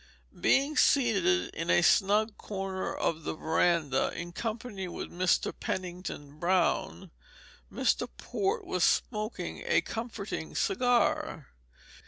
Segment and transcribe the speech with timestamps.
[0.39, 5.53] Being seated in a snug corner of the veranda in company with Mr.
[5.59, 7.11] Pennington Brown,
[7.71, 8.07] Mr.
[8.17, 11.49] Port was smoking a comforting cigar.